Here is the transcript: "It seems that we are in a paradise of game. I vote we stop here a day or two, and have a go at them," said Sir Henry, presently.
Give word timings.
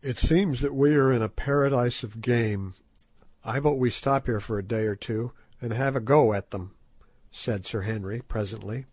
"It 0.00 0.16
seems 0.16 0.60
that 0.60 0.72
we 0.72 0.94
are 0.94 1.10
in 1.10 1.20
a 1.20 1.28
paradise 1.28 2.04
of 2.04 2.20
game. 2.20 2.74
I 3.42 3.58
vote 3.58 3.80
we 3.80 3.90
stop 3.90 4.26
here 4.26 4.36
a 4.38 4.62
day 4.62 4.86
or 4.86 4.94
two, 4.94 5.32
and 5.60 5.72
have 5.72 5.96
a 5.96 6.00
go 6.00 6.32
at 6.32 6.52
them," 6.52 6.76
said 7.32 7.66
Sir 7.66 7.80
Henry, 7.80 8.20
presently. 8.20 8.86